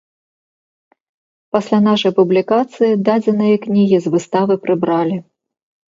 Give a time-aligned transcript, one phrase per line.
[1.57, 5.17] Пасля нашай публікацыі дадзеныя кнігі з выставы прыбралі.